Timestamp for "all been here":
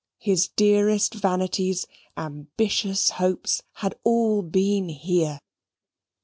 4.03-5.39